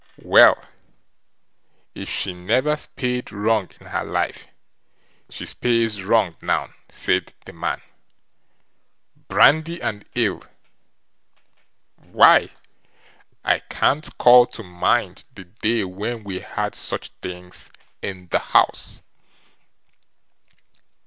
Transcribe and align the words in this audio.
"Well! 0.23 0.59
if 1.93 2.09
she 2.09 2.33
never 2.33 2.75
spaed 2.75 3.31
wrong 3.31 3.69
in 3.79 3.85
her 3.85 4.03
life, 4.03 4.47
she 5.29 5.45
spaes 5.45 6.01
wrong 6.03 6.35
now", 6.41 6.73
said 6.89 7.35
the 7.45 7.53
man. 7.53 7.83
"Brandy 9.27 9.79
and 9.79 10.03
ale! 10.15 10.41
why, 11.97 12.49
I 13.43 13.59
can't 13.59 14.17
call 14.17 14.47
to 14.47 14.63
mind 14.63 15.23
the 15.35 15.43
day 15.43 15.83
when 15.85 16.23
we 16.23 16.39
had 16.39 16.73
such 16.73 17.09
things 17.21 17.69
in 18.01 18.27
the 18.31 18.39
house!" 18.39 19.01